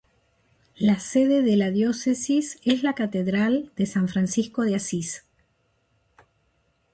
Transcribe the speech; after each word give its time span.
La 0.79 0.97
sede 0.99 1.43
de 1.43 1.55
la 1.55 1.69
Diócesis 1.69 2.57
es 2.65 2.81
la 2.81 2.95
Catedral 2.95 3.71
de 3.75 3.85
San 3.85 4.07
Francisco 4.07 4.63
de 4.63 4.73
Asís. 4.73 5.25